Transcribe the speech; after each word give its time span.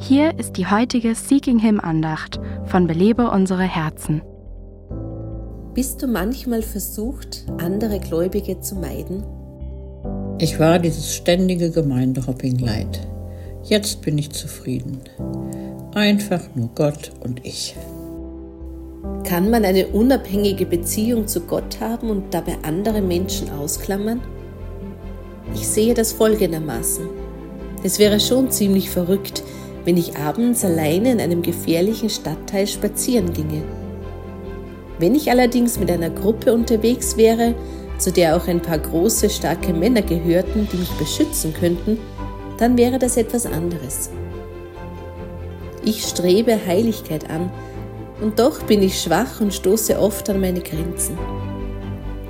Hier 0.00 0.38
ist 0.38 0.56
die 0.56 0.66
heutige 0.66 1.14
Seeking 1.14 1.58
Him 1.58 1.80
Andacht 1.80 2.40
von 2.66 2.86
Belebe 2.86 3.30
unsere 3.30 3.64
Herzen. 3.64 4.22
Bist 5.74 6.02
du 6.02 6.06
manchmal 6.06 6.62
versucht, 6.62 7.44
andere 7.58 8.00
Gläubige 8.00 8.60
zu 8.60 8.76
meiden? 8.76 9.24
Ich 10.38 10.58
war 10.60 10.78
dieses 10.78 11.14
ständige 11.14 11.70
Gemeindehopping 11.70 12.58
leid. 12.58 13.00
Jetzt 13.64 14.02
bin 14.02 14.18
ich 14.18 14.30
zufrieden. 14.30 15.00
Einfach 15.94 16.42
nur 16.54 16.70
Gott 16.74 17.10
und 17.20 17.44
ich. 17.44 17.76
Kann 19.24 19.50
man 19.50 19.64
eine 19.64 19.88
unabhängige 19.88 20.64
Beziehung 20.64 21.26
zu 21.26 21.40
Gott 21.40 21.80
haben 21.80 22.08
und 22.08 22.32
dabei 22.32 22.56
andere 22.62 23.02
Menschen 23.02 23.50
ausklammern? 23.50 24.20
Ich 25.54 25.66
sehe 25.68 25.94
das 25.94 26.12
folgendermaßen. 26.12 27.06
Es 27.82 27.98
wäre 27.98 28.20
schon 28.20 28.50
ziemlich 28.50 28.90
verrückt, 28.90 29.42
wenn 29.88 29.96
ich 29.96 30.18
abends 30.18 30.66
alleine 30.66 31.12
in 31.12 31.18
einem 31.18 31.40
gefährlichen 31.40 32.10
Stadtteil 32.10 32.66
spazieren 32.66 33.32
ginge. 33.32 33.62
Wenn 34.98 35.14
ich 35.14 35.30
allerdings 35.30 35.80
mit 35.80 35.90
einer 35.90 36.10
Gruppe 36.10 36.52
unterwegs 36.52 37.16
wäre, 37.16 37.54
zu 37.96 38.12
der 38.12 38.36
auch 38.36 38.46
ein 38.48 38.60
paar 38.60 38.78
große, 38.78 39.30
starke 39.30 39.72
Männer 39.72 40.02
gehörten, 40.02 40.68
die 40.70 40.76
mich 40.76 40.90
beschützen 40.98 41.54
könnten, 41.54 41.98
dann 42.58 42.76
wäre 42.76 42.98
das 42.98 43.16
etwas 43.16 43.46
anderes. 43.46 44.10
Ich 45.82 46.02
strebe 46.02 46.58
Heiligkeit 46.66 47.30
an, 47.30 47.50
und 48.20 48.38
doch 48.38 48.62
bin 48.64 48.82
ich 48.82 49.00
schwach 49.00 49.40
und 49.40 49.54
stoße 49.54 49.98
oft 49.98 50.28
an 50.28 50.42
meine 50.42 50.60
Grenzen. 50.60 51.16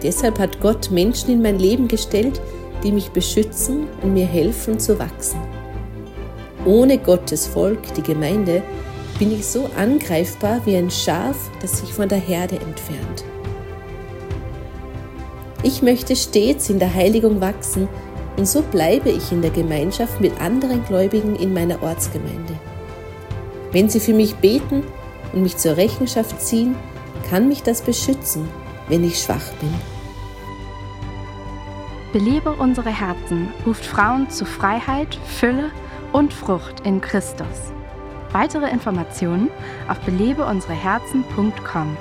Deshalb 0.00 0.38
hat 0.38 0.60
Gott 0.60 0.92
Menschen 0.92 1.32
in 1.32 1.42
mein 1.42 1.58
Leben 1.58 1.88
gestellt, 1.88 2.40
die 2.84 2.92
mich 2.92 3.08
beschützen 3.08 3.88
und 4.00 4.12
mir 4.12 4.26
helfen 4.26 4.78
zu 4.78 4.96
wachsen. 5.00 5.57
Ohne 6.64 6.98
Gottes 6.98 7.46
Volk, 7.46 7.94
die 7.94 8.02
Gemeinde, 8.02 8.62
bin 9.18 9.32
ich 9.32 9.46
so 9.46 9.70
angreifbar 9.76 10.60
wie 10.64 10.76
ein 10.76 10.90
Schaf, 10.90 11.36
das 11.60 11.78
sich 11.78 11.92
von 11.92 12.08
der 12.08 12.18
Herde 12.18 12.56
entfernt. 12.56 13.24
Ich 15.62 15.82
möchte 15.82 16.14
stets 16.14 16.70
in 16.70 16.78
der 16.78 16.94
Heiligung 16.94 17.40
wachsen 17.40 17.88
und 18.36 18.46
so 18.46 18.62
bleibe 18.62 19.10
ich 19.10 19.32
in 19.32 19.42
der 19.42 19.50
Gemeinschaft 19.50 20.20
mit 20.20 20.40
anderen 20.40 20.84
Gläubigen 20.84 21.34
in 21.34 21.52
meiner 21.52 21.82
Ortsgemeinde. 21.82 22.54
Wenn 23.72 23.88
sie 23.88 24.00
für 24.00 24.14
mich 24.14 24.36
beten 24.36 24.84
und 25.32 25.42
mich 25.42 25.56
zur 25.56 25.76
Rechenschaft 25.76 26.40
ziehen, 26.40 26.76
kann 27.28 27.48
mich 27.48 27.62
das 27.62 27.82
beschützen, 27.82 28.48
wenn 28.88 29.04
ich 29.04 29.20
schwach 29.20 29.52
bin. 29.60 29.74
Belebe 32.12 32.52
unsere 32.52 32.90
Herzen 32.90 33.48
ruft 33.66 33.84
Frauen 33.84 34.30
zu 34.30 34.46
Freiheit, 34.46 35.18
Fülle 35.26 35.70
und 36.12 36.32
Frucht 36.32 36.80
in 36.80 37.00
Christus. 37.00 37.72
Weitere 38.32 38.70
Informationen 38.70 39.50
auf 39.88 39.98
belebeunsereherzen.com. 40.00 41.96